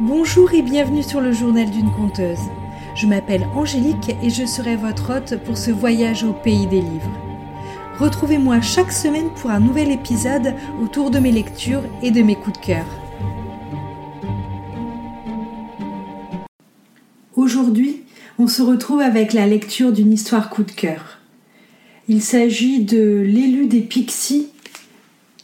Bonjour 0.00 0.52
et 0.52 0.60
bienvenue 0.60 1.02
sur 1.02 1.22
le 1.22 1.32
journal 1.32 1.70
d'une 1.70 1.90
conteuse. 1.90 2.50
Je 2.94 3.06
m'appelle 3.06 3.48
Angélique 3.54 4.14
et 4.22 4.28
je 4.28 4.44
serai 4.44 4.76
votre 4.76 5.16
hôte 5.16 5.42
pour 5.44 5.56
ce 5.56 5.70
voyage 5.70 6.22
au 6.22 6.34
pays 6.34 6.66
des 6.66 6.82
livres. 6.82 7.10
Retrouvez-moi 7.98 8.60
chaque 8.60 8.92
semaine 8.92 9.30
pour 9.30 9.48
un 9.48 9.58
nouvel 9.58 9.90
épisode 9.90 10.54
autour 10.82 11.10
de 11.10 11.18
mes 11.18 11.32
lectures 11.32 11.82
et 12.02 12.10
de 12.10 12.20
mes 12.20 12.36
coups 12.36 12.60
de 12.60 12.66
cœur. 12.66 12.84
Aujourd'hui, 17.34 18.02
on 18.38 18.48
se 18.48 18.60
retrouve 18.60 19.00
avec 19.00 19.32
la 19.32 19.46
lecture 19.46 19.92
d'une 19.92 20.12
histoire 20.12 20.50
coup 20.50 20.64
de 20.64 20.72
cœur. 20.72 21.20
Il 22.06 22.20
s'agit 22.20 22.84
de 22.84 23.22
L'élu 23.26 23.66
des 23.66 23.80
Pixies 23.80 24.48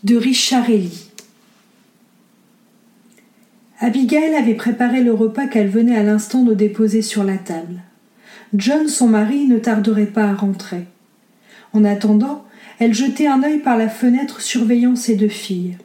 de 0.04 0.16
Richard 0.16 0.68
Ellie. 0.68 1.11
Abigail 3.84 4.36
avait 4.36 4.54
préparé 4.54 5.02
le 5.02 5.12
repas 5.12 5.48
qu'elle 5.48 5.68
venait 5.68 5.98
à 5.98 6.04
l'instant 6.04 6.44
de 6.44 6.54
déposer 6.54 7.02
sur 7.02 7.24
la 7.24 7.36
table. 7.36 7.82
John, 8.54 8.86
son 8.86 9.08
mari, 9.08 9.48
ne 9.48 9.58
tarderait 9.58 10.06
pas 10.06 10.26
à 10.26 10.34
rentrer. 10.34 10.84
En 11.72 11.84
attendant, 11.84 12.44
elle 12.78 12.94
jetait 12.94 13.26
un 13.26 13.42
œil 13.42 13.58
par 13.58 13.76
la 13.76 13.88
fenêtre 13.88 14.40
surveillant 14.40 14.94
ses 14.94 15.16
deux 15.16 15.26
filles. 15.26 15.78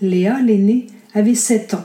Léa, 0.00 0.38
l'aînée, 0.40 0.86
avait 1.12 1.34
sept 1.34 1.74
ans. 1.74 1.84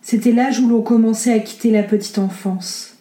C'était 0.00 0.32
l'âge 0.32 0.60
où 0.60 0.66
l'on 0.66 0.80
commençait 0.80 1.34
à 1.34 1.38
quitter 1.38 1.70
la 1.70 1.82
petite 1.82 2.18
enfance. 2.18 2.96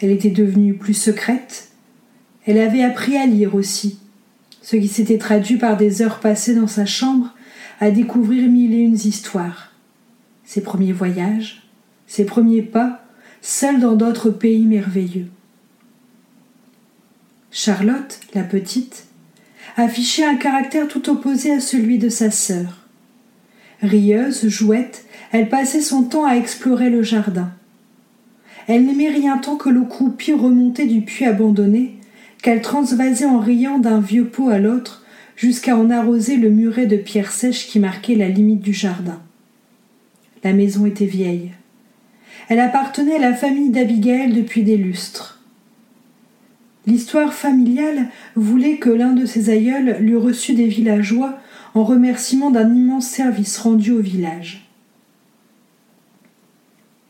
Elle 0.00 0.12
était 0.12 0.30
devenue 0.30 0.74
plus 0.74 0.94
secrète. 0.94 1.72
Elle 2.46 2.58
avait 2.58 2.84
appris 2.84 3.16
à 3.16 3.26
lire 3.26 3.56
aussi, 3.56 3.98
ce 4.62 4.76
qui 4.76 4.86
s'était 4.86 5.18
traduit 5.18 5.56
par 5.56 5.76
des 5.76 6.02
heures 6.02 6.20
passées 6.20 6.54
dans 6.54 6.68
sa 6.68 6.86
chambre 6.86 7.34
à 7.80 7.90
découvrir 7.90 8.48
mille 8.48 8.74
et 8.74 8.78
une 8.78 8.94
histoires 8.94 9.72
ses 10.46 10.62
premiers 10.62 10.92
voyages, 10.92 11.68
ses 12.06 12.24
premiers 12.24 12.62
pas, 12.62 13.04
seule 13.42 13.80
dans 13.80 13.96
d'autres 13.96 14.30
pays 14.30 14.64
merveilleux. 14.64 15.26
Charlotte, 17.50 18.20
la 18.32 18.44
petite, 18.44 19.06
affichait 19.76 20.24
un 20.24 20.36
caractère 20.36 20.88
tout 20.88 21.10
opposé 21.10 21.52
à 21.52 21.60
celui 21.60 21.98
de 21.98 22.08
sa 22.08 22.30
sœur. 22.30 22.86
Rieuse, 23.82 24.48
jouette, 24.48 25.04
elle 25.32 25.48
passait 25.48 25.82
son 25.82 26.04
temps 26.04 26.24
à 26.24 26.36
explorer 26.36 26.90
le 26.90 27.02
jardin. 27.02 27.50
Elle 28.68 28.86
n'aimait 28.86 29.10
rien 29.10 29.38
tant 29.38 29.56
que 29.56 29.68
l'eau 29.68 29.84
croupie 29.84 30.32
remontée 30.32 30.86
du 30.86 31.02
puits 31.02 31.24
abandonné, 31.24 31.96
qu'elle 32.42 32.62
transvasait 32.62 33.26
en 33.26 33.40
riant 33.40 33.78
d'un 33.78 34.00
vieux 34.00 34.26
pot 34.26 34.48
à 34.48 34.58
l'autre 34.58 35.04
jusqu'à 35.34 35.76
en 35.76 35.90
arroser 35.90 36.36
le 36.36 36.50
muret 36.50 36.86
de 36.86 36.96
pierres 36.96 37.32
sèches 37.32 37.66
qui 37.66 37.80
marquait 37.80 38.14
la 38.14 38.28
limite 38.28 38.60
du 38.60 38.72
jardin. 38.72 39.20
La 40.46 40.52
maison 40.52 40.86
était 40.86 41.06
vieille. 41.06 41.50
Elle 42.48 42.60
appartenait 42.60 43.16
à 43.16 43.18
la 43.18 43.34
famille 43.34 43.70
d'Abigail 43.70 44.32
depuis 44.32 44.62
des 44.62 44.76
lustres. 44.76 45.42
L'histoire 46.86 47.34
familiale 47.34 48.10
voulait 48.36 48.76
que 48.76 48.88
l'un 48.88 49.12
de 49.12 49.26
ses 49.26 49.50
aïeuls 49.50 49.96
l'eût 49.98 50.16
reçu 50.16 50.54
des 50.54 50.68
villageois 50.68 51.36
en 51.74 51.82
remerciement 51.82 52.52
d'un 52.52 52.72
immense 52.72 53.08
service 53.08 53.58
rendu 53.58 53.90
au 53.90 53.98
village. 53.98 54.70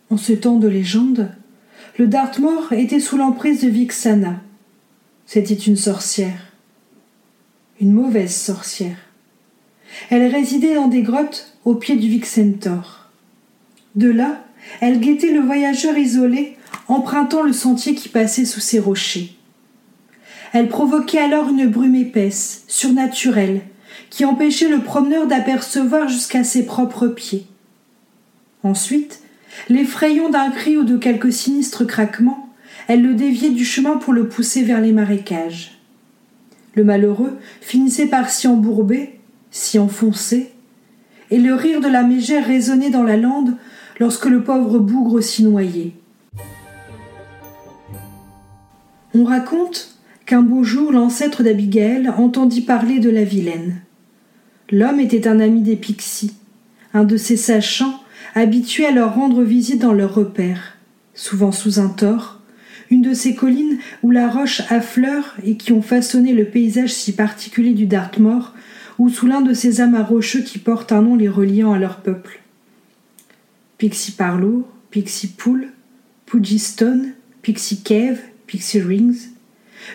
En 0.08 0.16
ce 0.16 0.32
temps 0.32 0.56
de 0.56 0.68
légende, 0.68 1.30
le 1.98 2.06
Dartmoor 2.06 2.72
était 2.72 3.00
sous 3.00 3.18
l'emprise 3.18 3.60
de 3.60 3.68
Vixana. 3.68 4.40
C'était 5.26 5.52
une 5.52 5.76
sorcière. 5.76 6.54
Une 7.82 7.92
mauvaise 7.92 8.34
sorcière. 8.34 8.96
Elle 10.08 10.26
résidait 10.34 10.76
dans 10.76 10.88
des 10.88 11.02
grottes 11.02 11.58
au 11.66 11.74
pied 11.74 11.96
du 11.96 12.08
Vixentor. 12.08 13.05
De 13.96 14.10
là, 14.10 14.44
elle 14.80 15.00
guettait 15.00 15.32
le 15.32 15.40
voyageur 15.40 15.96
isolé, 15.96 16.56
empruntant 16.86 17.42
le 17.42 17.52
sentier 17.52 17.94
qui 17.94 18.08
passait 18.08 18.44
sous 18.44 18.60
ses 18.60 18.78
rochers. 18.78 19.36
Elle 20.52 20.68
provoquait 20.68 21.18
alors 21.18 21.48
une 21.48 21.66
brume 21.66 21.96
épaisse, 21.96 22.64
surnaturelle, 22.68 23.62
qui 24.10 24.24
empêchait 24.24 24.68
le 24.68 24.80
promeneur 24.80 25.26
d'apercevoir 25.26 26.08
jusqu'à 26.08 26.44
ses 26.44 26.66
propres 26.66 27.08
pieds. 27.08 27.46
Ensuite, 28.62 29.20
l'effrayant 29.68 30.28
d'un 30.28 30.50
cri 30.50 30.76
ou 30.76 30.84
de 30.84 30.96
quelques 30.96 31.32
sinistres 31.32 31.86
craquements, 31.86 32.50
elle 32.88 33.02
le 33.02 33.14
déviait 33.14 33.50
du 33.50 33.64
chemin 33.64 33.96
pour 33.96 34.12
le 34.12 34.28
pousser 34.28 34.62
vers 34.62 34.80
les 34.80 34.92
marécages. 34.92 35.78
Le 36.74 36.84
malheureux 36.84 37.38
finissait 37.60 38.06
par 38.06 38.28
s'y 38.28 38.46
embourber, 38.46 39.18
s'y 39.50 39.78
enfoncer, 39.78 40.52
et 41.30 41.38
le 41.38 41.54
rire 41.54 41.80
de 41.80 41.88
la 41.88 42.02
mégère 42.02 42.46
résonnait 42.46 42.90
dans 42.90 43.02
la 43.02 43.16
lande 43.16 43.56
lorsque 43.98 44.26
le 44.26 44.42
pauvre 44.42 44.78
bougre 44.78 45.20
s'y 45.20 45.44
noyait. 45.44 45.92
On 49.14 49.24
raconte 49.24 49.96
qu'un 50.26 50.42
beau 50.42 50.62
jour 50.64 50.92
l'ancêtre 50.92 51.42
d'Abigail 51.42 52.08
entendit 52.08 52.60
parler 52.60 52.98
de 52.98 53.10
la 53.10 53.24
vilaine. 53.24 53.80
L'homme 54.70 55.00
était 55.00 55.28
un 55.28 55.40
ami 55.40 55.62
des 55.62 55.76
Pixies, 55.76 56.34
un 56.92 57.04
de 57.04 57.16
ces 57.16 57.36
sachants 57.36 58.00
habitués 58.34 58.86
à 58.86 58.90
leur 58.90 59.14
rendre 59.14 59.42
visite 59.42 59.80
dans 59.80 59.92
leurs 59.92 60.14
repères, 60.14 60.76
souvent 61.14 61.52
sous 61.52 61.78
un 61.78 61.88
tort, 61.88 62.40
une 62.90 63.02
de 63.02 63.14
ces 63.14 63.34
collines 63.34 63.78
où 64.02 64.10
la 64.10 64.28
roche 64.28 64.62
affleure 64.70 65.34
et 65.44 65.56
qui 65.56 65.72
ont 65.72 65.82
façonné 65.82 66.32
le 66.32 66.44
paysage 66.44 66.92
si 66.92 67.12
particulier 67.12 67.72
du 67.72 67.86
Dartmoor, 67.86 68.52
ou 68.98 69.08
sous 69.08 69.26
l'un 69.26 69.40
de 69.40 69.52
ces 69.52 69.80
amas 69.80 70.02
rocheux 70.02 70.42
qui 70.42 70.58
portent 70.58 70.92
un 70.92 71.02
nom 71.02 71.16
les 71.16 71.28
reliant 71.28 71.72
à 71.72 71.78
leur 71.78 71.98
peuple. 71.98 72.40
Pixie 73.78 74.12
Parlour, 74.12 74.66
Pixie 74.90 75.28
Pool, 75.28 75.68
Pudgy 76.24 76.58
Stone, 76.58 77.12
Pixie 77.42 77.82
Cave, 77.82 78.18
Pixie 78.46 78.80
Rings. 78.80 79.28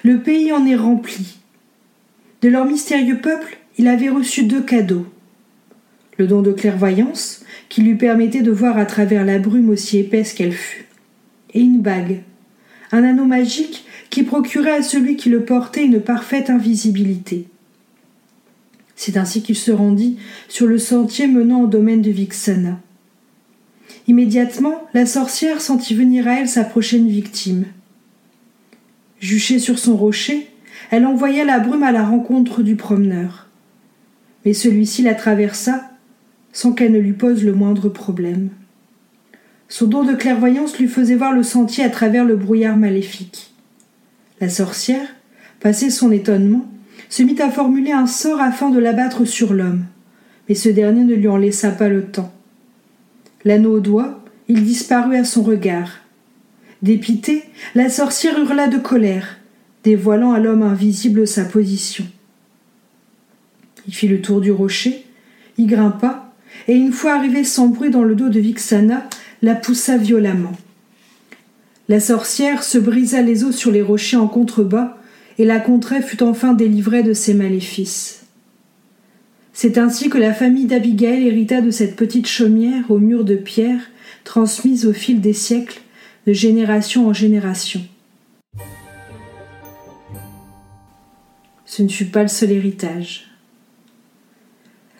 Le 0.03 0.21
pays 0.21 0.51
en 0.53 0.67
est 0.67 0.75
rempli. 0.75 1.39
De 2.41 2.49
leur 2.49 2.65
mystérieux 2.65 3.17
peuple, 3.17 3.57
il 3.79 3.87
avait 3.87 4.09
reçu 4.09 4.43
deux 4.43 4.61
cadeaux. 4.61 5.07
Le 6.19 6.27
don 6.27 6.43
de 6.43 6.51
clairvoyance, 6.51 7.43
qui 7.69 7.81
lui 7.81 7.95
permettait 7.95 8.43
de 8.43 8.51
voir 8.51 8.77
à 8.77 8.85
travers 8.85 9.25
la 9.25 9.39
brume 9.39 9.69
aussi 9.69 9.97
épaisse 9.97 10.33
qu'elle 10.33 10.53
fût, 10.53 10.85
et 11.55 11.61
une 11.61 11.81
bague, 11.81 12.21
un 12.91 13.03
anneau 13.03 13.25
magique 13.25 13.85
qui 14.11 14.21
procurait 14.21 14.77
à 14.77 14.83
celui 14.83 15.15
qui 15.15 15.29
le 15.29 15.43
portait 15.43 15.85
une 15.85 16.01
parfaite 16.01 16.51
invisibilité. 16.51 17.47
C'est 18.95 19.17
ainsi 19.17 19.41
qu'il 19.41 19.55
se 19.55 19.71
rendit 19.71 20.17
sur 20.47 20.67
le 20.67 20.77
sentier 20.77 21.25
menant 21.25 21.63
au 21.63 21.67
domaine 21.67 22.03
de 22.03 22.11
Vixana. 22.11 22.79
Immédiatement, 24.07 24.83
la 24.93 25.05
sorcière 25.05 25.61
sentit 25.61 25.95
venir 25.95 26.27
à 26.27 26.39
elle 26.39 26.49
sa 26.49 26.63
prochaine 26.63 27.07
victime. 27.07 27.65
Juchée 29.19 29.59
sur 29.59 29.77
son 29.77 29.95
rocher, 29.95 30.47
elle 30.89 31.05
envoya 31.05 31.45
la 31.45 31.59
brume 31.59 31.83
à 31.83 31.91
la 31.91 32.03
rencontre 32.03 32.63
du 32.63 32.75
promeneur. 32.75 33.47
Mais 34.45 34.53
celui-ci 34.53 35.03
la 35.03 35.13
traversa 35.13 35.91
sans 36.53 36.73
qu'elle 36.73 36.91
ne 36.91 36.99
lui 36.99 37.13
pose 37.13 37.43
le 37.43 37.53
moindre 37.53 37.89
problème. 37.89 38.49
Son 39.69 39.87
don 39.87 40.03
de 40.03 40.13
clairvoyance 40.13 40.77
lui 40.77 40.87
faisait 40.87 41.15
voir 41.15 41.31
le 41.31 41.43
sentier 41.43 41.83
à 41.83 41.89
travers 41.89 42.25
le 42.25 42.35
brouillard 42.35 42.75
maléfique. 42.75 43.53
La 44.41 44.49
sorcière, 44.49 45.07
passé 45.61 45.89
son 45.89 46.11
étonnement, 46.11 46.65
se 47.07 47.23
mit 47.23 47.39
à 47.41 47.49
formuler 47.49 47.91
un 47.91 48.07
sort 48.07 48.41
afin 48.41 48.69
de 48.69 48.79
l'abattre 48.79 49.23
sur 49.23 49.53
l'homme, 49.53 49.85
mais 50.49 50.55
ce 50.55 50.69
dernier 50.69 51.03
ne 51.03 51.15
lui 51.15 51.27
en 51.27 51.37
laissa 51.37 51.71
pas 51.71 51.87
le 51.87 52.05
temps. 52.05 52.33
L'anneau 53.45 53.77
au 53.77 53.79
doigt, 53.79 54.23
il 54.47 54.63
disparut 54.63 55.15
à 55.15 55.23
son 55.23 55.43
regard. 55.43 55.89
Dépitée, 56.81 57.43
la 57.75 57.89
sorcière 57.89 58.39
hurla 58.39 58.67
de 58.67 58.77
colère, 58.77 59.37
dévoilant 59.83 60.31
à 60.31 60.39
l'homme 60.39 60.63
invisible 60.63 61.27
sa 61.27 61.45
position. 61.45 62.05
Il 63.87 63.93
fit 63.93 64.07
le 64.07 64.21
tour 64.21 64.41
du 64.41 64.51
rocher, 64.51 65.05
y 65.57 65.65
grimpa, 65.65 66.33
et 66.67 66.73
une 66.73 66.91
fois 66.91 67.13
arrivé 67.13 67.43
sans 67.43 67.67
bruit 67.67 67.89
dans 67.89 68.03
le 68.03 68.15
dos 68.15 68.29
de 68.29 68.39
Vixana, 68.39 69.07
la 69.41 69.55
poussa 69.55 69.97
violemment. 69.97 70.53
La 71.89 71.99
sorcière 71.99 72.63
se 72.63 72.77
brisa 72.77 73.21
les 73.21 73.43
os 73.43 73.55
sur 73.55 73.71
les 73.71 73.81
rochers 73.81 74.17
en 74.17 74.27
contrebas, 74.27 74.97
et 75.37 75.45
la 75.45 75.59
contrée 75.59 76.01
fut 76.01 76.21
enfin 76.23 76.53
délivrée 76.53 77.03
de 77.03 77.13
ses 77.13 77.33
maléfices. 77.33 78.20
C'est 79.61 79.77
ainsi 79.77 80.09
que 80.09 80.17
la 80.17 80.33
famille 80.33 80.65
d'Abigail 80.65 81.27
hérita 81.27 81.61
de 81.61 81.69
cette 81.69 81.95
petite 81.95 82.25
chaumière 82.25 82.89
aux 82.89 82.97
murs 82.97 83.23
de 83.23 83.35
pierre, 83.35 83.79
transmise 84.23 84.87
au 84.87 84.91
fil 84.91 85.21
des 85.21 85.33
siècles, 85.33 85.81
de 86.25 86.33
génération 86.33 87.07
en 87.07 87.13
génération. 87.13 87.81
Ce 91.63 91.83
ne 91.83 91.89
fut 91.89 92.05
pas 92.05 92.23
le 92.23 92.27
seul 92.27 92.49
héritage. 92.49 93.29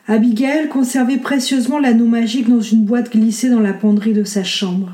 Abigail 0.06 0.70
conservait 0.70 1.18
précieusement 1.18 1.80
l'anneau 1.80 2.06
magique 2.06 2.48
dans 2.48 2.62
une 2.62 2.86
boîte 2.86 3.12
glissée 3.12 3.50
dans 3.50 3.62
la 3.62 3.74
penderie 3.74 4.14
de 4.14 4.24
sa 4.24 4.44
chambre. 4.44 4.92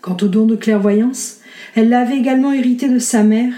Quant 0.00 0.16
au 0.22 0.28
don 0.28 0.46
de 0.46 0.54
clairvoyance, 0.54 1.38
elle 1.74 1.88
l'avait 1.88 2.18
également 2.18 2.52
hérité 2.52 2.88
de 2.88 3.00
sa 3.00 3.24
mère, 3.24 3.52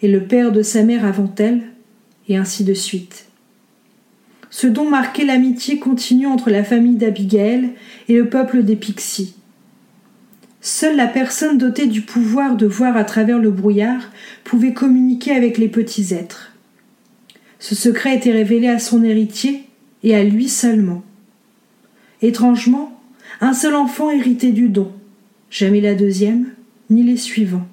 et 0.00 0.06
le 0.06 0.22
père 0.22 0.52
de 0.52 0.62
sa 0.62 0.84
mère 0.84 1.04
avant 1.04 1.34
elle, 1.38 1.62
et 2.28 2.36
ainsi 2.36 2.62
de 2.62 2.74
suite. 2.74 3.26
Ce 4.50 4.66
don 4.66 4.88
marquait 4.90 5.24
l'amitié 5.24 5.78
continue 5.78 6.26
entre 6.26 6.50
la 6.50 6.64
famille 6.64 6.96
d'Abigail 6.96 7.70
et 8.08 8.14
le 8.14 8.28
peuple 8.28 8.64
des 8.64 8.76
Pixies. 8.76 9.34
Seule 10.60 10.96
la 10.96 11.06
personne 11.06 11.56
dotée 11.56 11.86
du 11.86 12.02
pouvoir 12.02 12.56
de 12.56 12.66
voir 12.66 12.96
à 12.96 13.04
travers 13.04 13.38
le 13.38 13.50
brouillard 13.50 14.10
pouvait 14.44 14.74
communiquer 14.74 15.32
avec 15.32 15.56
les 15.56 15.68
petits 15.68 16.12
êtres. 16.12 16.52
Ce 17.60 17.74
secret 17.74 18.16
était 18.16 18.32
révélé 18.32 18.68
à 18.68 18.78
son 18.78 19.02
héritier 19.02 19.64
et 20.02 20.14
à 20.14 20.24
lui 20.24 20.48
seulement. 20.48 21.02
Étrangement, 22.20 23.00
un 23.40 23.54
seul 23.54 23.74
enfant 23.74 24.10
héritait 24.10 24.52
du 24.52 24.68
don, 24.68 24.92
jamais 25.48 25.80
la 25.80 25.94
deuxième, 25.94 26.46
ni 26.90 27.04
les 27.04 27.16
suivants. 27.16 27.66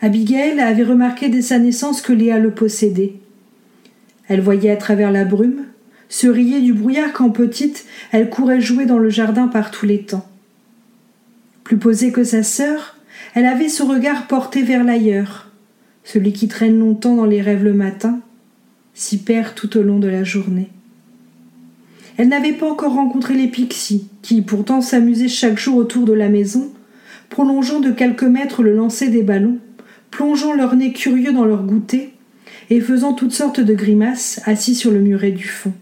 Abigail 0.00 0.60
avait 0.60 0.84
remarqué 0.84 1.28
dès 1.28 1.42
sa 1.42 1.58
naissance 1.58 2.02
que 2.02 2.12
Léa 2.12 2.38
le 2.38 2.52
possédait. 2.52 3.14
Elle 4.32 4.40
voyait 4.40 4.70
à 4.70 4.78
travers 4.78 5.12
la 5.12 5.26
brume, 5.26 5.66
se 6.08 6.26
riait 6.26 6.62
du 6.62 6.72
brouillard 6.72 7.12
quand 7.12 7.28
petite, 7.28 7.84
elle 8.12 8.30
courait 8.30 8.62
jouer 8.62 8.86
dans 8.86 8.96
le 8.96 9.10
jardin 9.10 9.46
par 9.46 9.70
tous 9.70 9.84
les 9.84 10.04
temps. 10.04 10.26
Plus 11.64 11.76
posée 11.76 12.12
que 12.12 12.24
sa 12.24 12.42
sœur, 12.42 12.96
elle 13.34 13.44
avait 13.44 13.68
ce 13.68 13.82
regard 13.82 14.28
porté 14.28 14.62
vers 14.62 14.84
l'ailleurs, 14.84 15.50
celui 16.02 16.32
qui 16.32 16.48
traîne 16.48 16.78
longtemps 16.78 17.14
dans 17.14 17.26
les 17.26 17.42
rêves 17.42 17.62
le 17.62 17.74
matin, 17.74 18.20
s'y 18.94 19.18
perd 19.18 19.54
tout 19.54 19.76
au 19.76 19.82
long 19.82 19.98
de 19.98 20.08
la 20.08 20.24
journée. 20.24 20.70
Elle 22.16 22.28
n'avait 22.28 22.54
pas 22.54 22.70
encore 22.70 22.94
rencontré 22.94 23.34
les 23.34 23.48
pixies, 23.48 24.08
qui 24.22 24.40
pourtant 24.40 24.80
s'amusaient 24.80 25.28
chaque 25.28 25.58
jour 25.58 25.76
autour 25.76 26.06
de 26.06 26.14
la 26.14 26.30
maison, 26.30 26.72
prolongeant 27.28 27.80
de 27.80 27.90
quelques 27.90 28.22
mètres 28.22 28.62
le 28.62 28.74
lancer 28.74 29.10
des 29.10 29.22
ballons, 29.22 29.58
plongeant 30.10 30.54
leur 30.54 30.74
nez 30.74 30.94
curieux 30.94 31.34
dans 31.34 31.44
leur 31.44 31.64
goûter 31.64 32.14
et 32.70 32.80
faisant 32.80 33.12
toutes 33.12 33.32
sortes 33.32 33.60
de 33.60 33.74
grimaces 33.74 34.40
assis 34.44 34.74
sur 34.74 34.90
le 34.90 35.00
muret 35.00 35.32
du 35.32 35.46
fond. 35.46 35.72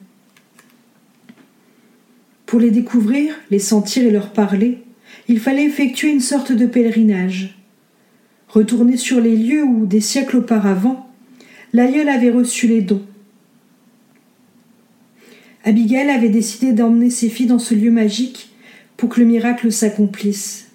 Pour 2.47 2.61
les 2.61 2.71
découvrir, 2.71 3.35
les 3.51 3.59
sentir 3.59 4.05
et 4.05 4.11
leur 4.11 4.33
parler, 4.33 4.79
il 5.29 5.39
fallait 5.39 5.65
effectuer 5.65 6.11
une 6.11 6.21
sorte 6.21 6.53
de 6.53 6.67
pèlerinage. 6.67 7.57
Retourner 8.49 8.97
sur 8.97 9.21
les 9.21 9.37
lieux 9.37 9.63
où, 9.63 9.87
des 9.87 10.01
siècles 10.01 10.39
auparavant, 10.39 11.09
l'aïeul 11.73 12.09
avait 12.09 12.31
reçu 12.31 12.67
les 12.67 12.81
dons. 12.81 13.05
Abigail 15.63 16.11
avait 16.11 16.31
décidé 16.31 16.73
d'emmener 16.73 17.11
ses 17.11 17.29
filles 17.29 17.47
dans 17.47 17.59
ce 17.59 17.75
lieu 17.75 17.91
magique 17.91 18.51
pour 18.97 19.11
que 19.11 19.21
le 19.21 19.27
miracle 19.27 19.71
s'accomplisse. 19.71 20.71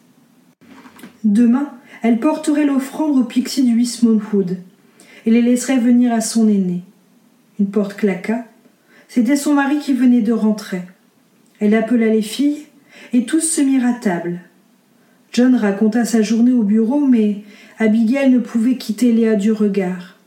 Demain, 1.24 1.74
elle 2.02 2.20
porterait 2.20 2.66
l'offrande 2.66 3.18
au 3.18 3.24
pixie 3.24 3.64
du 3.64 3.76
Wismonwood 3.76 4.58
et 5.26 5.32
les 5.32 5.42
laisserait 5.42 5.78
venir 5.78 6.14
à 6.14 6.22
son 6.22 6.48
aîné. 6.48 6.84
Une 7.60 7.68
porte 7.68 7.96
claqua. 7.96 8.46
C'était 9.08 9.36
son 9.36 9.54
mari 9.54 9.80
qui 9.80 9.94
venait 9.94 10.22
de 10.22 10.34
rentrer. 10.34 10.82
Elle 11.60 11.74
appela 11.74 12.08
les 12.08 12.22
filles 12.22 12.66
et 13.14 13.26
tous 13.26 13.42
se 13.42 13.62
mirent 13.62 13.86
à 13.86 13.94
table. 13.94 14.42
John 15.32 15.56
raconta 15.56 16.06
sa 16.06 16.22
journée 16.22 16.54
au 16.54 16.64
bureau, 16.64 17.06
mais 17.06 17.44
Abigail 17.78 18.30
ne 18.30 18.40
pouvait 18.40 18.78
quitter 18.78 19.12
Léa 19.12 19.36
du 19.36 19.52
regard. 19.52 20.18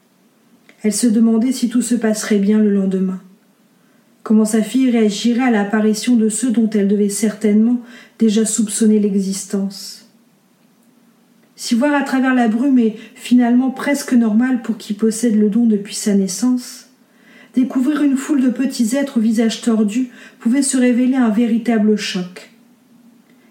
Elle 0.83 0.93
se 0.93 1.06
demandait 1.06 1.53
si 1.53 1.69
tout 1.69 1.83
se 1.83 1.94
passerait 1.94 2.39
bien 2.39 2.59
le 2.59 2.71
lendemain. 2.71 3.21
Comment 4.23 4.44
sa 4.44 4.62
fille 4.62 4.91
réagirait 4.91 5.44
à 5.44 5.51
l'apparition 5.51 6.17
de 6.17 6.29
ceux 6.29 6.51
dont 6.51 6.69
elle 6.71 6.89
devait 6.89 7.09
certainement 7.09 7.81
déjà 8.19 8.44
soupçonner 8.44 8.99
l'existence. 8.99 10.07
Si 11.60 11.75
voir 11.75 11.93
à 11.93 12.05
travers 12.05 12.37
la 12.37 12.46
brume 12.46 12.78
est 12.78 12.94
finalement 13.16 13.70
presque 13.70 14.12
normal 14.12 14.62
pour 14.62 14.78
qui 14.78 14.94
possède 14.94 15.34
le 15.34 15.50
don 15.50 15.66
depuis 15.66 15.96
sa 15.96 16.14
naissance, 16.14 16.87
découvrir 17.52 18.05
une 18.05 18.16
foule 18.16 18.40
de 18.40 18.49
petits 18.49 18.94
êtres 18.94 19.19
au 19.19 19.20
visage 19.20 19.60
tordu 19.60 20.10
pouvait 20.38 20.62
se 20.62 20.76
révéler 20.76 21.16
un 21.16 21.31
véritable 21.31 21.96
choc. 21.96 22.52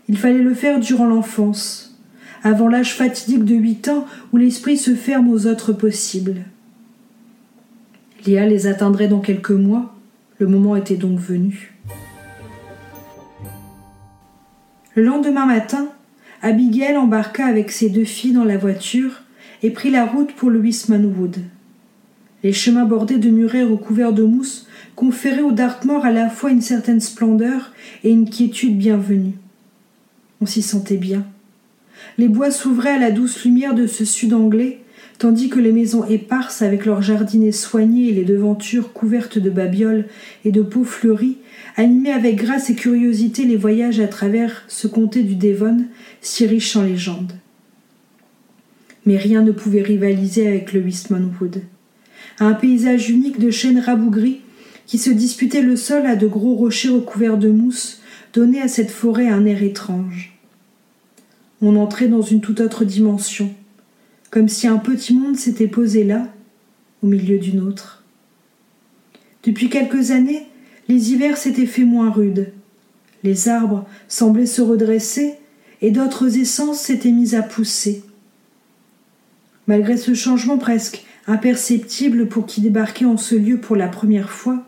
Il 0.07 0.18
fallait 0.18 0.42
le 0.42 0.54
faire 0.54 0.80
durant 0.80 1.06
l'enfance, 1.06 2.00
avant 2.44 2.69
l'âge 2.69 2.94
fatidique 2.94 3.44
de 3.44 3.56
huit 3.56 3.89
ans 3.89 4.06
où 4.31 4.38
l'esprit 4.38 4.77
se 4.77 4.95
ferme 4.95 5.30
aux 5.30 5.45
autres 5.45 5.74
possibles. 5.74 6.45
Léa 8.25 8.45
les 8.45 8.68
atteindrait 8.68 9.09
dans 9.09 9.19
quelques 9.19 9.51
mois, 9.51 9.94
le 10.39 10.48
moment 10.48 10.77
était 10.77 10.95
donc 10.95 11.19
venu. 11.19 11.75
Le 14.95 15.04
lendemain 15.04 15.45
matin, 15.45 15.89
Abigail 16.42 16.98
embarqua 16.98 17.45
avec 17.45 17.72
ses 17.72 17.89
deux 17.89 18.06
filles 18.06 18.34
dans 18.34 18.44
la 18.44 18.57
voiture 18.57 19.24
et 19.63 19.72
prit 19.72 19.89
la 19.89 20.06
route 20.06 20.34
pour 20.34 20.50
le 20.50 20.60
Wood. 20.60 21.38
Les 22.44 22.54
chemins 22.54 22.86
bordés 22.86 23.18
de 23.18 23.30
murets 23.30 23.63
recouverts 23.63 24.13
de 24.13 24.24
mousse 24.24 24.68
conféraient 24.95 25.42
au 25.42 25.51
Dartmoor 25.51 26.06
à 26.06 26.12
la 26.12 26.30
fois 26.30 26.51
une 26.51 26.62
certaine 26.62 27.00
splendeur 27.00 27.74
et 28.04 28.12
une 28.12 28.30
quiétude 28.30 28.78
bienvenue. 28.78 29.34
On 30.39 30.45
s'y 30.45 30.62
sentait 30.62 30.98
bien. 30.98 31.25
Les 32.19 32.28
bois 32.28 32.51
s'ouvraient 32.51 32.92
à 32.92 33.00
la 33.00 33.12
douce 33.12 33.44
lumière 33.44 33.74
de 33.74 33.88
ce 33.88 34.06
sud 34.06 34.33
anglais, 34.33 34.81
tandis 35.18 35.50
que 35.50 35.60
les 35.60 35.72
maisons 35.72 36.06
éparses, 36.06 36.62
avec 36.62 36.86
leurs 36.86 37.02
jardinets 37.02 37.52
soignés 37.52 38.10
et 38.10 38.14
les 38.14 38.24
devantures 38.24 38.94
couvertes 38.94 39.40
de 39.40 39.50
babioles 39.50 40.06
et 40.46 40.52
de 40.52 40.62
peaux 40.62 40.84
fleuries, 40.84 41.38
animaient 41.75 42.12
avec 42.12 42.36
grâce 42.36 42.69
et 42.69 42.75
curiosité 42.75 43.46
les 43.46 43.56
voyages 43.56 44.00
à 44.00 44.08
travers 44.08 44.64
ce 44.68 44.88
comté 44.88 45.24
du 45.24 45.36
Devon, 45.36 45.86
si 46.22 46.46
riche 46.46 46.75
en 46.75 46.84
légendes. 46.84 47.34
Mais 49.06 49.18
rien 49.18 49.42
ne 49.42 49.52
pouvait 49.52 49.81
rivaliser 49.81 50.48
avec 50.48 50.74
le 50.74 50.84
Wood. 51.40 51.62
Un 52.40 52.54
paysage 52.54 53.10
unique 53.10 53.40
de 53.40 53.52
chênes 53.52 53.80
rabougris 53.80 54.42
qui 54.86 54.98
se 54.98 55.10
disputaient 55.10 55.62
le 55.62 55.75
sol 55.75 56.06
à 56.06 56.16
de 56.16 56.28
gros 56.28 56.56
rochers 56.56 56.90
recouverts 56.90 57.38
de 57.38 57.50
mousse 57.50 58.02
donnait 58.34 58.62
à 58.62 58.68
cette 58.68 58.92
forêt 58.92 59.28
un 59.28 59.46
air 59.46 59.64
étrange. 59.64 60.38
On 61.62 61.75
entrait 61.75 62.08
dans 62.08 62.22
une 62.22 62.42
toute 62.42 62.60
autre 62.60 62.86
dimension, 62.86 63.54
comme 64.30 64.50
si 64.50 64.68
un 64.68 64.78
petit 64.78 65.14
monde 65.14 65.38
s'était 65.38 65.68
posé 65.68 66.04
là, 66.04 66.28
au 67.04 67.08
milieu 67.08 67.38
d'une 67.40 67.60
autre. 67.60 68.04
Depuis 69.44 69.70
quelques 69.70 70.12
années, 70.12 70.48
les 70.88 71.12
hivers 71.12 71.38
s'étaient 71.38 71.66
faits 71.66 71.86
moins 71.86 72.10
rudes. 72.10 72.52
Les 73.24 73.50
arbres 73.50 73.86
semblaient 74.08 74.46
se 74.46 74.62
redresser 74.62 75.36
et 75.82 75.92
d'autres 75.92 76.38
essences 76.38 76.80
s'étaient 76.80 77.12
mises 77.12 77.36
à 77.36 77.44
pousser. 77.44 78.04
Malgré 79.68 79.98
ce 79.98 80.14
changement 80.14 80.58
presque 80.58 81.06
imperceptible 81.28 82.28
pour 82.28 82.46
qui 82.46 82.62
débarquait 82.62 83.06
en 83.06 83.18
ce 83.18 83.36
lieu 83.36 83.60
pour 83.60 83.76
la 83.76 83.90
première 83.90 84.30
fois, 84.30 84.64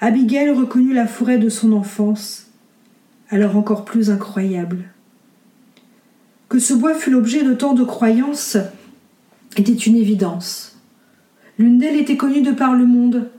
Abigail 0.00 0.50
reconnut 0.50 0.94
la 0.94 1.06
forêt 1.06 1.38
de 1.38 1.48
son 1.48 1.72
enfance, 1.72 2.48
alors 3.30 3.56
encore 3.56 3.84
plus 3.84 4.10
incroyable. 4.10 4.84
Que 6.48 6.58
ce 6.58 6.74
bois 6.74 6.94
fût 6.94 7.10
l'objet 7.10 7.44
de 7.44 7.54
tant 7.54 7.74
de 7.74 7.84
croyances 7.84 8.56
était 9.56 9.72
une 9.72 9.96
évidence. 9.96 10.78
L'une 11.58 11.78
d'elles 11.78 11.98
était 11.98 12.16
connue 12.16 12.42
de 12.42 12.52
par 12.52 12.74
le 12.74 12.86
monde, 12.86 13.30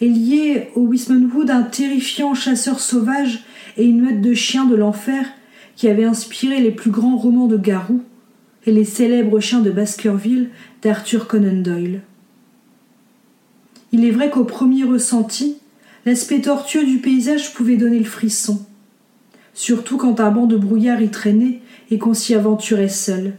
et 0.00 0.08
liée 0.08 0.68
au 0.74 0.86
Wismonwood 0.86 1.50
un 1.50 1.62
terrifiant 1.62 2.34
chasseur 2.34 2.80
sauvage 2.80 3.44
et 3.76 3.84
une 3.84 4.00
meute 4.00 4.20
de 4.20 4.34
chiens 4.34 4.64
de 4.64 4.74
l'enfer 4.74 5.26
qui 5.76 5.88
avait 5.88 6.04
inspiré 6.04 6.60
les 6.60 6.70
plus 6.70 6.90
grands 6.90 7.16
romans 7.16 7.46
de 7.46 7.56
Garou 7.56 8.02
et 8.66 8.72
les 8.72 8.84
célèbres 8.84 9.40
chiens 9.40 9.60
de 9.60 9.70
Baskerville 9.70 10.50
d'Arthur 10.82 11.26
Conan 11.26 11.62
Doyle. 11.62 12.02
Il 13.92 14.04
est 14.04 14.10
vrai 14.10 14.30
qu'au 14.30 14.44
premier 14.44 14.84
ressenti, 14.84 15.56
l'aspect 16.06 16.42
tortueux 16.42 16.84
du 16.84 16.98
paysage 16.98 17.52
pouvait 17.54 17.76
donner 17.76 17.98
le 17.98 18.04
frisson, 18.04 18.64
surtout 19.54 19.96
quand 19.96 20.20
un 20.20 20.30
banc 20.30 20.46
de 20.46 20.56
brouillard 20.56 21.02
y 21.02 21.10
traînait 21.10 21.60
et 21.90 21.98
qu'on 21.98 22.14
s'y 22.14 22.34
aventurait 22.34 22.88
seul. 22.88 23.34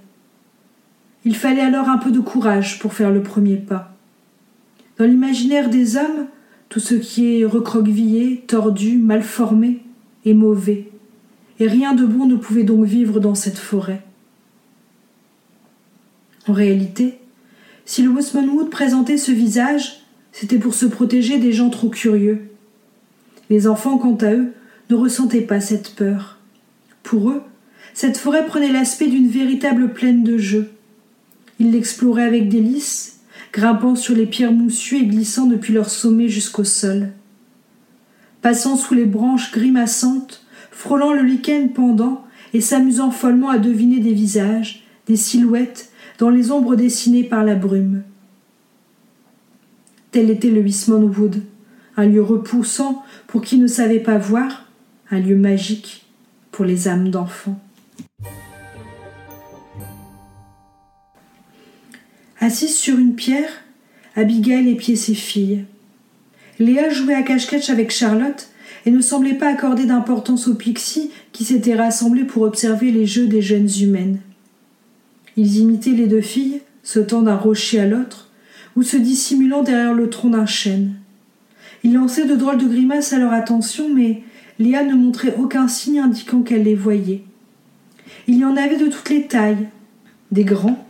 Il 1.24 1.36
fallait 1.36 1.62
alors 1.62 1.90
un 1.90 1.98
peu 1.98 2.12
de 2.12 2.20
courage 2.20 2.80
pour 2.80 2.94
faire 2.94 3.12
le 3.12 3.22
premier 3.22 3.58
pas. 3.58 3.96
Dans 4.98 5.06
l'imaginaire 5.06 5.70
des 5.70 5.98
hommes, 5.98 6.28
tout 6.70 6.80
ce 6.80 6.96
qui 6.96 7.42
est 7.42 7.46
recroquevillé, 7.46 8.44
tordu, 8.48 8.98
mal 8.98 9.24
formé 9.24 9.82
est 10.26 10.34
mauvais, 10.34 10.90
et 11.60 11.68
rien 11.68 11.94
de 11.94 12.06
bon 12.06 12.26
ne 12.26 12.36
pouvait 12.36 12.64
donc 12.64 12.86
vivre 12.86 13.20
dans 13.20 13.36
cette 13.36 13.58
forêt. 13.58 14.02
En 16.48 16.54
réalité, 16.54 17.20
si 17.86 18.02
le 18.02 18.10
Wood 18.10 18.70
présentait 18.70 19.18
ce 19.18 19.32
visage, 19.32 20.02
c'était 20.32 20.58
pour 20.58 20.74
se 20.74 20.86
protéger 20.86 21.38
des 21.40 21.52
gens 21.52 21.70
trop 21.70 21.90
curieux. 21.90 22.50
Les 23.50 23.68
enfants, 23.68 23.98
quant 23.98 24.16
à 24.16 24.34
eux, 24.34 24.54
ne 24.90 24.96
ressentaient 24.96 25.42
pas 25.42 25.60
cette 25.60 25.96
peur. 25.96 26.38
Pour 27.04 27.30
eux, 27.30 27.42
cette 27.94 28.18
forêt 28.18 28.46
prenait 28.46 28.72
l'aspect 28.72 29.08
d'une 29.08 29.28
véritable 29.28 29.94
plaine 29.94 30.24
de 30.24 30.38
jeu. 30.38 30.72
Ils 31.62 31.70
l'exploraient 31.70 32.26
avec 32.26 32.50
délice, 32.50 33.20
grimpant 33.54 33.96
sur 33.96 34.16
les 34.16 34.26
pierres 34.26 34.52
moussues 34.52 34.98
et 34.98 35.06
glissant 35.06 35.46
depuis 35.46 35.76
leur 35.76 35.92
sommet 35.92 36.28
jusqu'au 36.28 36.64
sol. 36.64 37.12
Passant 38.42 38.76
sous 38.76 38.96
les 38.96 39.06
branches 39.06 39.52
grimaçantes, 39.52 40.44
frôlant 40.72 41.14
le 41.14 41.22
lichen 41.22 41.72
pendant 41.72 42.26
et 42.56 42.62
s'amusant 42.62 43.12
follement 43.12 43.50
à 43.50 43.60
deviner 43.60 44.00
des 44.00 44.12
visages, 44.12 44.88
des 45.06 45.16
silhouettes, 45.16 45.92
dans 46.18 46.32
les 46.32 46.50
ombres 46.50 46.76
dessinées 46.76 47.26
par 47.26 47.44
la 47.44 47.54
brume. 47.54 48.02
Tel 50.10 50.32
était 50.32 50.50
le 50.50 50.62
Wood, 50.64 51.44
un 51.96 52.06
lieu 52.08 52.24
repoussant 52.24 53.06
pour 53.28 53.44
qui 53.44 53.60
ne 53.60 53.68
savait 53.68 54.00
pas 54.00 54.18
voir, 54.18 54.66
un 55.12 55.20
lieu 55.20 55.38
magique 55.38 56.08
pour 56.50 56.66
les 56.66 56.88
âmes 56.88 57.12
d'enfants. 57.12 57.62
Assise 62.44 62.76
sur 62.76 62.98
une 62.98 63.14
pierre, 63.14 63.52
Abigail 64.16 64.68
épiait 64.68 64.96
ses 64.96 65.14
filles. 65.14 65.66
Léa 66.58 66.90
jouait 66.90 67.14
à 67.14 67.22
cache-cache 67.22 67.70
avec 67.70 67.92
Charlotte 67.92 68.50
et 68.88 68.90
ne 68.90 69.00
semblait 69.00 69.36
pas 69.36 69.50
accorder 69.50 69.86
d'importance 69.86 70.48
aux 70.48 70.56
pixies 70.56 71.12
qui 71.34 71.46
s'étaient 71.46 71.76
rassemblés 71.76 72.24
pour 72.24 72.42
observer 72.42 72.90
les 72.90 73.06
jeux 73.06 73.28
des 73.28 73.44
jeunes 73.44 73.70
humaines. 73.80 74.22
Ils 75.38 75.58
imitaient 75.58 75.92
les 75.92 76.08
deux 76.08 76.22
filles, 76.22 76.62
sautant 76.82 77.22
d'un 77.22 77.36
rocher 77.36 77.80
à 77.80 77.86
l'autre, 77.86 78.32
ou 78.76 78.82
se 78.82 78.98
dissimulant 78.98 79.62
derrière 79.62 79.94
le 79.94 80.10
tronc 80.10 80.32
d'un 80.32 80.48
chêne. 80.48 80.96
Ils 81.84 81.94
lançaient 81.94 82.26
de 82.26 82.36
drôles 82.36 82.58
de 82.58 82.68
grimaces 82.68 83.14
à 83.14 83.20
leur 83.20 83.34
attention, 83.34 83.88
mais 83.94 84.24
Léa 84.58 84.84
ne 84.84 84.96
montrait 84.96 85.36
aucun 85.38 85.68
signe 85.68 86.00
indiquant 86.00 86.42
qu'elle 86.42 86.64
les 86.64 86.74
voyait. 86.74 87.22
Il 88.28 88.40
y 88.40 88.46
en 88.46 88.58
avait 88.58 88.78
de 88.78 88.88
toutes 88.88 89.12
les 89.12 89.28
tailles, 89.28 89.70
des 90.32 90.44
grands, 90.44 90.88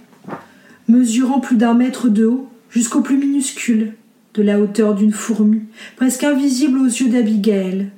mesurant 0.92 1.40
plus 1.40 1.56
d'un 1.56 1.74
mètre 1.74 2.10
de 2.10 2.26
haut, 2.26 2.50
jusqu'aux 2.70 3.02
plus 3.02 3.18
minuscules, 3.18 3.94
de 4.34 4.44
la 4.44 4.60
hauteur 4.60 4.94
d'une 4.94 5.14
fourmi, 5.14 5.62
presque 5.96 6.24
invisible 6.24 6.80
aux 6.80 6.86
yeux 6.86 7.10
d'Abigail. 7.10 7.90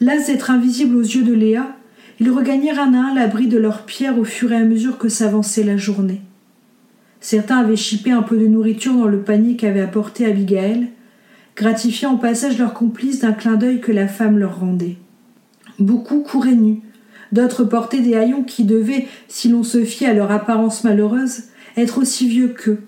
Las 0.00 0.28
d'être 0.28 0.50
invisible 0.50 0.96
aux 0.96 1.02
yeux 1.02 1.24
de 1.24 1.34
Léa, 1.34 1.76
ils 2.20 2.30
regagnèrent 2.30 2.80
un 2.80 2.94
à 2.94 3.10
un 3.10 3.14
l'abri 3.14 3.48
de 3.48 3.58
leurs 3.58 3.84
pierres 3.84 4.18
au 4.18 4.24
fur 4.24 4.52
et 4.52 4.56
à 4.56 4.64
mesure 4.64 4.96
que 4.96 5.08
s'avançait 5.08 5.64
la 5.64 5.76
journée. 5.76 6.20
Certains 7.20 7.58
avaient 7.58 7.76
chipé 7.76 8.12
un 8.12 8.22
peu 8.22 8.38
de 8.38 8.46
nourriture 8.46 8.94
dans 8.94 9.06
le 9.06 9.20
panier 9.20 9.56
qu'avait 9.56 9.80
apporté 9.80 10.24
Abigail, 10.26 10.88
gratifiant 11.56 12.14
au 12.14 12.16
passage 12.16 12.58
leur 12.58 12.74
complice 12.74 13.20
d'un 13.20 13.32
clin 13.32 13.56
d'œil 13.56 13.80
que 13.80 13.92
la 13.92 14.08
femme 14.08 14.38
leur 14.38 14.60
rendait. 14.60 14.96
Beaucoup 15.78 16.20
couraient 16.20 16.54
nus, 16.54 16.80
d'autres 17.32 17.64
portaient 17.64 18.00
des 18.00 18.14
haillons 18.14 18.42
qui 18.42 18.64
devaient, 18.64 19.06
si 19.28 19.48
l'on 19.48 19.62
se 19.62 19.84
fiait 19.84 20.08
à 20.08 20.14
leur 20.14 20.30
apparence 20.30 20.84
malheureuse, 20.84 21.44
être 21.76 21.98
aussi 21.98 22.28
vieux 22.28 22.48
qu'eux. 22.48 22.80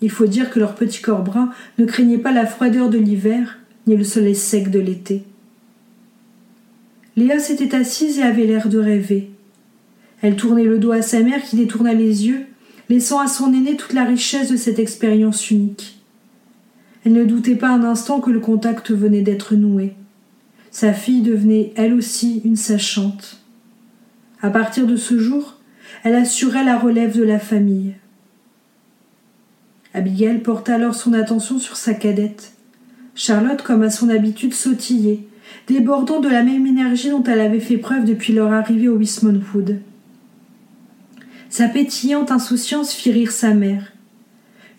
Il 0.00 0.10
faut 0.10 0.26
dire 0.26 0.50
que 0.50 0.58
leur 0.58 0.74
petit 0.74 1.00
corps 1.00 1.22
brun 1.22 1.50
ne 1.78 1.86
craignait 1.86 2.18
pas 2.18 2.32
la 2.32 2.46
froideur 2.46 2.90
de 2.90 2.98
l'hiver, 2.98 3.58
ni 3.86 3.96
le 3.96 4.04
soleil 4.04 4.34
sec 4.34 4.70
de 4.70 4.78
l'été. 4.78 5.24
Léa 7.16 7.38
s'était 7.38 7.74
assise 7.74 8.18
et 8.18 8.22
avait 8.22 8.44
l'air 8.44 8.68
de 8.68 8.78
rêver. 8.78 9.30
Elle 10.20 10.36
tournait 10.36 10.64
le 10.64 10.78
dos 10.78 10.92
à 10.92 11.02
sa 11.02 11.20
mère 11.20 11.42
qui 11.42 11.56
détourna 11.56 11.94
les 11.94 12.26
yeux, 12.26 12.44
laissant 12.90 13.20
à 13.20 13.26
son 13.26 13.52
aîné 13.52 13.76
toute 13.76 13.94
la 13.94 14.04
richesse 14.04 14.50
de 14.50 14.56
cette 14.56 14.78
expérience 14.78 15.50
unique. 15.50 15.98
Elle 17.04 17.12
ne 17.12 17.24
doutait 17.24 17.56
pas 17.56 17.70
un 17.70 17.84
instant 17.84 18.20
que 18.20 18.30
le 18.30 18.40
contact 18.40 18.90
venait 18.90 19.22
d'être 19.22 19.54
noué. 19.54 19.94
Sa 20.78 20.92
fille 20.92 21.22
devenait 21.22 21.72
elle 21.76 21.94
aussi 21.94 22.42
une 22.44 22.56
sachante. 22.56 23.40
À 24.42 24.50
partir 24.50 24.86
de 24.86 24.96
ce 24.96 25.18
jour, 25.18 25.58
elle 26.04 26.14
assurait 26.14 26.64
la 26.64 26.76
relève 26.76 27.16
de 27.16 27.22
la 27.22 27.38
famille. 27.38 27.94
Abigail 29.94 30.42
porta 30.42 30.74
alors 30.74 30.94
son 30.94 31.14
attention 31.14 31.58
sur 31.58 31.78
sa 31.78 31.94
cadette. 31.94 32.52
Charlotte, 33.14 33.62
comme 33.62 33.84
à 33.84 33.88
son 33.88 34.10
habitude, 34.10 34.52
sautillait, 34.52 35.20
débordant 35.66 36.20
de 36.20 36.28
la 36.28 36.42
même 36.42 36.66
énergie 36.66 37.08
dont 37.08 37.24
elle 37.24 37.40
avait 37.40 37.58
fait 37.58 37.78
preuve 37.78 38.04
depuis 38.04 38.34
leur 38.34 38.52
arrivée 38.52 38.90
au 38.90 38.98
Wismont 38.98 39.40
Wood. 39.54 39.80
Sa 41.48 41.68
pétillante 41.68 42.30
insouciance 42.30 42.92
fit 42.92 43.12
rire 43.12 43.32
sa 43.32 43.54
mère. 43.54 43.94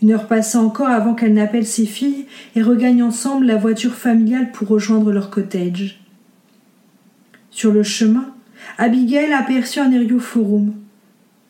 Une 0.01 0.11
heure 0.11 0.27
passa 0.27 0.59
encore 0.59 0.87
avant 0.87 1.15
qu'elle 1.15 1.33
n'appelle 1.33 1.65
ses 1.65 1.85
filles 1.85 2.25
et 2.55 2.61
regagne 2.61 3.01
ensemble 3.01 3.45
la 3.45 3.57
voiture 3.57 3.95
familiale 3.95 4.51
pour 4.51 4.67
rejoindre 4.67 5.11
leur 5.11 5.29
cottage. 5.29 5.99
Sur 7.49 7.71
le 7.71 7.81
chemin, 7.81 8.33
Abigail 8.77 9.33
aperçut 9.33 9.79
un 9.79 9.91
Eriophorum, 9.91 10.73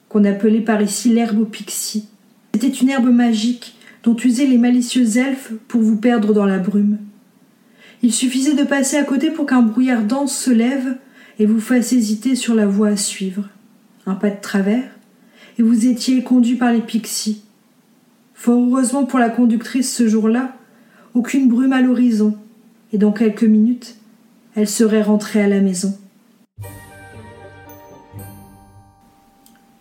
qu'on 0.08 0.24
appelait 0.24 0.62
par 0.62 0.82
ici 0.82 1.10
l'herbe 1.10 1.40
au 1.40 1.46
pixie. 1.46 2.08
C'était 2.54 2.70
une 2.70 2.90
herbe 2.90 3.10
magique 3.10 3.76
dont 4.04 4.16
usaient 4.24 4.46
les 4.46 4.58
malicieux 4.58 5.18
elfes 5.18 5.52
pour 5.68 5.82
vous 5.82 5.98
perdre 5.98 6.34
dans 6.34 6.46
la 6.46 6.60
brume. 6.60 6.98
Il 8.04 8.14
suffisait 8.14 8.56
de 8.56 8.64
passer 8.64 8.96
à 8.96 9.04
côté 9.04 9.32
pour 9.32 9.46
qu'un 9.46 9.62
brouillard 9.62 10.04
dense 10.04 10.38
se 10.38 10.52
lève 10.52 10.98
et 11.40 11.46
vous 11.46 11.60
fasse 11.60 11.92
hésiter 11.92 12.36
sur 12.36 12.56
la 12.56 12.66
voie 12.66 12.90
à 12.90 12.96
suivre. 12.96 13.44
Un 14.06 14.16
pas 14.16 14.30
de 14.30 14.40
travers, 14.40 14.90
et 15.60 15.64
vous 15.64 15.88
étiez 15.88 16.24
conduit 16.24 16.56
par 16.56 16.72
les 16.72 16.82
pixies. 16.82 17.44
Fort 18.38 18.62
heureusement 18.62 19.04
pour 19.04 19.18
la 19.18 19.32
conductrice 19.32 19.92
ce 19.92 20.08
jour-là, 20.08 20.56
aucune 21.16 21.50
brume 21.50 21.74
à 21.74 21.82
l'horizon, 21.82 22.38
et 22.94 23.00
dans 23.00 23.12
quelques 23.12 23.44
minutes, 23.44 23.96
elle 24.56 24.68
serait 24.68 25.02
rentrée 25.02 25.42
à 25.42 25.48
la 25.48 25.60
maison. 25.60 25.98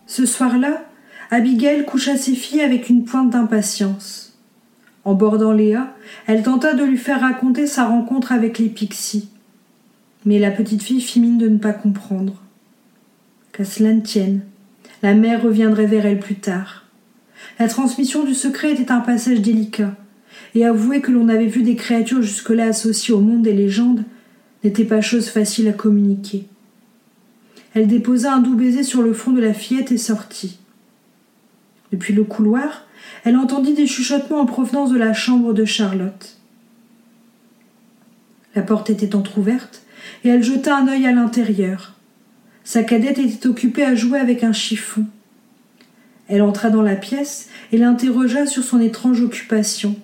Ce 0.07 0.25
soir-là, 0.25 0.83
Abigail 1.29 1.85
coucha 1.85 2.17
ses 2.17 2.33
filles 2.33 2.61
avec 2.61 2.89
une 2.89 3.05
pointe 3.05 3.29
d'impatience. 3.29 4.39
En 5.05 5.13
bordant 5.13 5.53
Léa, 5.53 5.95
elle 6.25 6.41
tenta 6.41 6.73
de 6.73 6.83
lui 6.83 6.97
faire 6.97 7.21
raconter 7.21 7.67
sa 7.67 7.85
rencontre 7.85 8.31
avec 8.31 8.57
les 8.57 8.69
pixies. 8.69 9.29
Mais 10.25 10.39
la 10.39 10.49
petite 10.49 10.81
fille 10.81 11.01
fit 11.01 11.19
mine 11.19 11.37
de 11.37 11.47
ne 11.47 11.59
pas 11.59 11.73
comprendre. 11.73 12.41
Qu'à 13.53 13.65
cela 13.65 13.93
ne 13.93 14.01
tienne, 14.01 14.41
la 15.03 15.13
mère 15.13 15.43
reviendrait 15.43 15.85
vers 15.85 16.07
elle 16.07 16.19
plus 16.19 16.39
tard. 16.39 16.86
La 17.59 17.67
transmission 17.67 18.23
du 18.23 18.33
secret 18.33 18.71
était 18.71 18.91
un 18.91 18.99
passage 18.99 19.41
délicat, 19.41 19.95
et 20.55 20.65
avouer 20.65 21.01
que 21.01 21.11
l'on 21.11 21.29
avait 21.29 21.47
vu 21.47 21.63
des 21.63 21.75
créatures 21.75 22.21
jusque-là 22.21 22.67
associées 22.67 23.13
au 23.13 23.19
monde 23.19 23.41
des 23.43 23.53
légendes 23.53 24.03
n'était 24.63 24.85
pas 24.85 25.01
chose 25.01 25.29
facile 25.29 25.67
à 25.67 25.73
communiquer. 25.73 26.45
Elle 27.73 27.87
déposa 27.87 28.33
un 28.33 28.39
doux 28.39 28.55
baiser 28.55 28.83
sur 28.83 29.01
le 29.01 29.13
front 29.13 29.31
de 29.31 29.41
la 29.41 29.53
fillette 29.53 29.91
et 29.91 29.97
sortit. 29.97 30.59
Depuis 31.91 32.13
le 32.13 32.23
couloir, 32.23 32.85
elle 33.23 33.37
entendit 33.37 33.73
des 33.73 33.87
chuchotements 33.87 34.41
en 34.41 34.45
provenance 34.45 34.91
de 34.91 34.97
la 34.97 35.13
chambre 35.13 35.53
de 35.53 35.65
Charlotte. 35.65 36.37
La 38.55 38.61
porte 38.61 38.89
était 38.89 39.15
entr'ouverte, 39.15 39.83
et 40.23 40.29
elle 40.29 40.43
jeta 40.43 40.75
un 40.75 40.87
œil 40.87 41.05
à 41.05 41.11
l'intérieur. 41.11 41.93
Sa 42.63 42.83
cadette 42.83 43.19
était 43.19 43.47
occupée 43.47 43.83
à 43.83 43.95
jouer 43.95 44.19
avec 44.19 44.43
un 44.43 44.53
chiffon. 44.53 45.05
Elle 46.27 46.41
entra 46.41 46.69
dans 46.69 46.81
la 46.81 46.95
pièce 46.95 47.49
et 47.71 47.77
l'interrogea 47.77 48.45
sur 48.45 48.63
son 48.63 48.79
étrange 48.79 49.21
occupation. 49.21 49.95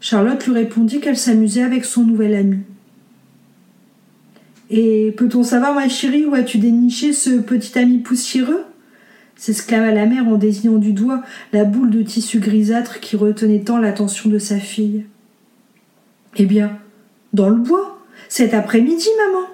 Charlotte 0.00 0.46
lui 0.46 0.54
répondit 0.54 1.00
qu'elle 1.00 1.16
s'amusait 1.16 1.62
avec 1.62 1.84
son 1.84 2.04
nouvel 2.04 2.34
ami. 2.34 2.58
Et 4.70 5.12
peut-on 5.16 5.42
savoir, 5.42 5.74
ma 5.74 5.88
chérie, 5.88 6.24
où 6.24 6.34
as-tu 6.34 6.58
déniché 6.58 7.12
ce 7.12 7.30
petit 7.40 7.78
ami 7.78 7.98
poussiéreux? 7.98 8.64
s'exclama 9.36 9.90
la 9.90 10.06
mère 10.06 10.28
en 10.28 10.36
désignant 10.36 10.78
du 10.78 10.92
doigt 10.92 11.22
la 11.52 11.64
boule 11.64 11.90
de 11.90 12.02
tissu 12.02 12.38
grisâtre 12.38 13.00
qui 13.00 13.16
retenait 13.16 13.60
tant 13.60 13.78
l'attention 13.78 14.30
de 14.30 14.38
sa 14.38 14.58
fille. 14.58 15.04
Eh 16.36 16.46
bien, 16.46 16.78
dans 17.32 17.48
le 17.48 17.56
bois, 17.56 17.98
cet 18.28 18.54
après-midi, 18.54 19.08
maman. 19.26 19.46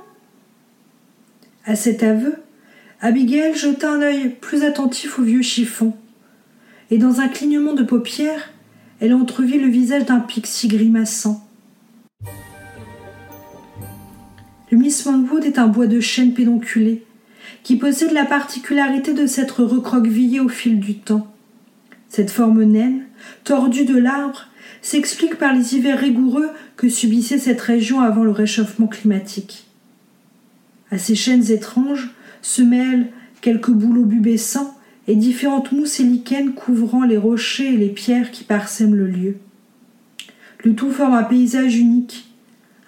À 1.64 1.74
cet 1.74 2.02
aveu, 2.02 2.34
Abigail 3.00 3.54
jeta 3.54 3.92
un 3.92 4.02
œil 4.02 4.28
plus 4.40 4.64
attentif 4.64 5.20
au 5.20 5.22
vieux 5.22 5.42
chiffon, 5.42 5.94
et 6.90 6.98
dans 6.98 7.20
un 7.20 7.28
clignement 7.28 7.74
de 7.74 7.84
paupières, 7.84 8.50
elle 8.98 9.14
entrevit 9.14 9.60
le 9.60 9.68
visage 9.68 10.04
d'un 10.04 10.18
pixie 10.18 10.66
grimaçant. 10.66 11.46
Le 14.72 14.76
Miss 14.76 15.06
Wood 15.06 15.44
est 15.44 15.60
un 15.60 15.68
bois 15.68 15.86
de 15.86 16.00
chêne 16.00 16.34
pédonculé, 16.34 17.04
qui 17.62 17.76
possède 17.76 18.10
la 18.10 18.24
particularité 18.24 19.14
de 19.14 19.28
s'être 19.28 19.62
recroquevillé 19.62 20.40
au 20.40 20.48
fil 20.48 20.80
du 20.80 20.96
temps. 20.98 21.32
Cette 22.08 22.32
forme 22.32 22.64
naine, 22.64 23.04
tordue 23.44 23.84
de 23.84 23.96
l'arbre, 23.96 24.48
s'explique 24.82 25.36
par 25.36 25.54
les 25.54 25.76
hivers 25.76 26.00
rigoureux 26.00 26.50
que 26.76 26.88
subissait 26.88 27.38
cette 27.38 27.60
région 27.60 28.00
avant 28.00 28.24
le 28.24 28.32
réchauffement 28.32 28.88
climatique. 28.88 29.68
À 30.90 30.98
ces 30.98 31.14
chaînes 31.14 31.52
étranges 31.52 32.10
se 32.42 32.62
mêlent 32.62 33.08
quelques 33.40 33.70
bouleaux 33.70 34.04
bubescents 34.04 34.76
et 35.06 35.16
différentes 35.16 35.72
mousses 35.72 36.00
et 36.00 36.04
lichens 36.04 36.52
couvrant 36.54 37.04
les 37.04 37.16
rochers 37.16 37.74
et 37.74 37.76
les 37.76 37.88
pierres 37.88 38.30
qui 38.30 38.44
parsèment 38.44 38.94
le 38.94 39.06
lieu. 39.06 39.36
Le 40.64 40.74
tout 40.74 40.90
forme 40.90 41.14
un 41.14 41.22
paysage 41.22 41.76
unique, 41.76 42.28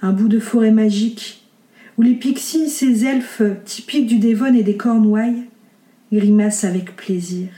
un 0.03 0.13
bout 0.13 0.29
de 0.29 0.39
forêt 0.39 0.71
magique, 0.73 1.47
où 1.97 2.03
les 2.03 2.15
pixies, 2.15 2.69
ces 2.69 3.05
elfes 3.05 3.43
typiques 3.65 4.07
du 4.07 4.19
Devon 4.19 4.55
et 4.55 4.63
des 4.63 4.77
Cornouailles, 4.77 5.45
grimacent 6.13 6.65
avec 6.65 6.97
plaisir. 6.97 7.49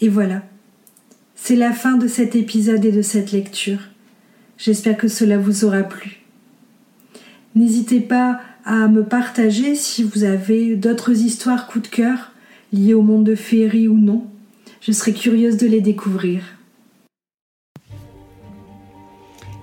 Et 0.00 0.08
voilà, 0.08 0.42
c'est 1.34 1.56
la 1.56 1.72
fin 1.72 1.96
de 1.96 2.08
cet 2.08 2.34
épisode 2.34 2.84
et 2.84 2.92
de 2.92 3.02
cette 3.02 3.32
lecture. 3.32 3.80
J'espère 4.58 4.96
que 4.96 5.08
cela 5.08 5.38
vous 5.38 5.64
aura 5.64 5.82
plu. 5.82 6.21
N'hésitez 7.54 8.00
pas 8.00 8.40
à 8.64 8.88
me 8.88 9.04
partager 9.04 9.74
si 9.74 10.02
vous 10.02 10.24
avez 10.24 10.76
d'autres 10.76 11.20
histoires 11.20 11.66
coup 11.66 11.80
de 11.80 11.88
cœur 11.88 12.32
liées 12.72 12.94
au 12.94 13.02
monde 13.02 13.24
de 13.24 13.34
féerie 13.34 13.88
ou 13.88 13.98
non. 13.98 14.24
Je 14.80 14.92
serais 14.92 15.12
curieuse 15.12 15.58
de 15.58 15.66
les 15.66 15.80
découvrir. 15.80 16.42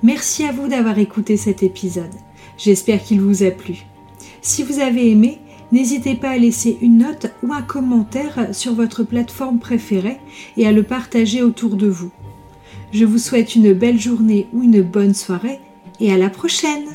Merci 0.03 0.45
à 0.45 0.51
vous 0.51 0.67
d'avoir 0.67 0.99
écouté 0.99 1.35
cet 1.35 1.63
épisode. 1.63 2.13
J'espère 2.57 3.03
qu'il 3.03 3.21
vous 3.21 3.43
a 3.43 3.51
plu. 3.51 3.85
Si 4.41 4.63
vous 4.63 4.79
avez 4.79 5.09
aimé, 5.09 5.39
n'hésitez 5.71 6.15
pas 6.15 6.29
à 6.29 6.37
laisser 6.37 6.77
une 6.81 6.99
note 6.99 7.31
ou 7.41 7.53
un 7.53 7.61
commentaire 7.61 8.49
sur 8.53 8.75
votre 8.75 9.03
plateforme 9.03 9.59
préférée 9.59 10.19
et 10.57 10.67
à 10.67 10.71
le 10.71 10.83
partager 10.83 11.41
autour 11.41 11.75
de 11.75 11.87
vous. 11.87 12.11
Je 12.93 13.05
vous 13.05 13.17
souhaite 13.17 13.55
une 13.55 13.73
belle 13.73 13.99
journée 13.99 14.47
ou 14.53 14.63
une 14.63 14.81
bonne 14.81 15.13
soirée 15.13 15.59
et 15.99 16.13
à 16.13 16.17
la 16.17 16.29
prochaine 16.29 16.85